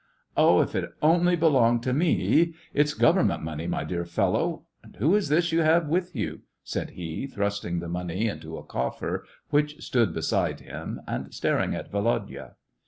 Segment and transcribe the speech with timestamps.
[0.35, 2.55] "Oh, if it only belonged to me!
[2.73, 4.63] It's gov ernment money, my dear fellow.
[4.81, 6.41] And who is this you have with you t"
[6.73, 11.91] said he, thrusting the money into a coffer which stood beside him, and staring at
[11.91, 12.55] Volodya.